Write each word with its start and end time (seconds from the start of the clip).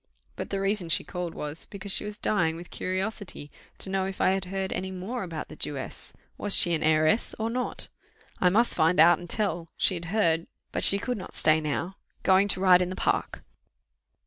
But 0.35 0.49
the 0.49 0.59
reason 0.59 0.89
she 0.89 1.03
called 1.03 1.35
was, 1.35 1.67
because 1.67 1.91
she 1.91 2.05
was 2.05 2.17
dying 2.17 2.55
with 2.55 2.71
curiosity 2.71 3.51
to 3.77 3.89
know 3.91 4.05
if 4.07 4.19
I 4.19 4.31
had 4.31 4.45
heard 4.45 4.73
any 4.73 4.89
more 4.89 5.21
about 5.21 5.47
the 5.47 5.55
Jewess. 5.55 6.17
Was 6.39 6.55
she 6.55 6.73
an 6.73 6.81
heiress 6.81 7.35
or 7.37 7.51
not? 7.51 7.87
I 8.39 8.49
must 8.49 8.73
find 8.73 8.99
out 8.99 9.19
and 9.19 9.29
tell: 9.29 9.69
she 9.77 9.93
had 9.93 10.05
heard 10.05 10.47
but 10.71 10.83
she 10.83 10.97
could 10.97 11.19
not 11.19 11.35
stay 11.35 11.61
now 11.61 11.97
going 12.23 12.47
to 12.47 12.59
ride 12.59 12.81
in 12.81 12.89
the 12.89 12.95
park. 12.95 13.43